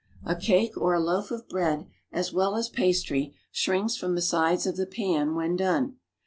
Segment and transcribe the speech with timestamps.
[0.25, 4.65] A cake or a loaf of bread, as well as pastry, shrinks from the sides
[4.65, 5.97] of the pan, when done.